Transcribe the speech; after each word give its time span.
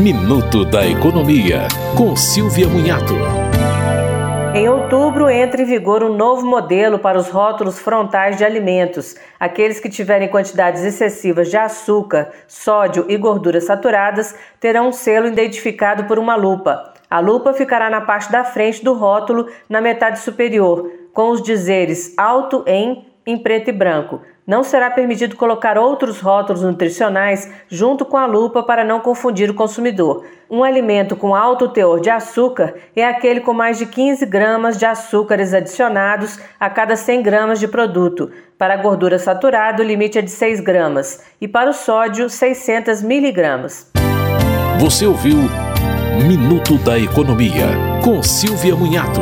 Minuto 0.00 0.64
da 0.64 0.86
Economia, 0.86 1.68
com 1.94 2.16
Silvia 2.16 2.66
Munhato. 2.66 3.12
Em 4.54 4.66
outubro 4.66 5.28
entra 5.28 5.60
em 5.60 5.66
vigor 5.66 6.02
um 6.02 6.16
novo 6.16 6.46
modelo 6.46 6.98
para 6.98 7.18
os 7.18 7.28
rótulos 7.28 7.78
frontais 7.78 8.38
de 8.38 8.42
alimentos. 8.42 9.14
Aqueles 9.38 9.78
que 9.78 9.90
tiverem 9.90 10.30
quantidades 10.30 10.82
excessivas 10.84 11.50
de 11.50 11.58
açúcar, 11.58 12.30
sódio 12.48 13.04
e 13.10 13.16
gorduras 13.18 13.64
saturadas 13.64 14.34
terão 14.58 14.88
um 14.88 14.92
selo 14.92 15.26
identificado 15.26 16.04
por 16.04 16.18
uma 16.18 16.34
lupa. 16.34 16.94
A 17.10 17.20
lupa 17.20 17.52
ficará 17.52 17.90
na 17.90 18.00
parte 18.00 18.32
da 18.32 18.42
frente 18.42 18.82
do 18.82 18.94
rótulo, 18.94 19.48
na 19.68 19.82
metade 19.82 20.20
superior, 20.20 20.90
com 21.12 21.28
os 21.28 21.42
dizeres 21.42 22.14
alto 22.16 22.64
em 22.66 23.04
em 23.26 23.36
preto 23.36 23.68
e 23.68 23.72
branco. 23.72 24.22
Não 24.50 24.64
será 24.64 24.90
permitido 24.90 25.36
colocar 25.36 25.78
outros 25.78 26.18
rótulos 26.18 26.64
nutricionais 26.64 27.48
junto 27.68 28.04
com 28.04 28.16
a 28.16 28.26
lupa 28.26 28.64
para 28.64 28.82
não 28.82 28.98
confundir 28.98 29.48
o 29.48 29.54
consumidor. 29.54 30.24
Um 30.50 30.64
alimento 30.64 31.14
com 31.14 31.36
alto 31.36 31.68
teor 31.68 32.00
de 32.00 32.10
açúcar 32.10 32.74
é 32.96 33.06
aquele 33.06 33.42
com 33.42 33.52
mais 33.52 33.78
de 33.78 33.86
15 33.86 34.26
gramas 34.26 34.76
de 34.76 34.84
açúcares 34.84 35.54
adicionados 35.54 36.40
a 36.58 36.68
cada 36.68 36.96
100 36.96 37.22
gramas 37.22 37.60
de 37.60 37.68
produto. 37.68 38.28
Para 38.58 38.74
a 38.74 38.78
gordura 38.78 39.20
saturada, 39.20 39.84
o 39.84 39.86
limite 39.86 40.18
é 40.18 40.22
de 40.22 40.32
6 40.32 40.58
gramas 40.58 41.22
e 41.40 41.46
para 41.46 41.70
o 41.70 41.72
sódio, 41.72 42.28
600 42.28 43.02
miligramas. 43.02 43.88
Você 44.80 45.06
ouviu 45.06 45.36
Minuto 46.26 46.76
da 46.78 46.98
Economia, 46.98 47.68
com 48.02 48.20
Silvia 48.20 48.74
Munhato. 48.74 49.20